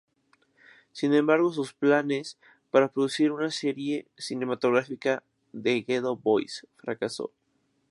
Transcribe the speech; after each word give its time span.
Sin 0.93 1.13
embargo, 1.13 1.53
sus 1.53 1.73
planes 1.75 2.39
para 2.71 2.87
producir 2.91 3.31
una 3.31 3.51
serie 3.51 4.07
cinematográfica, 4.17 5.21
"The 5.53 5.81
Ghetto 5.81 6.15
Boys", 6.15 6.65
fracasó. 6.77 7.31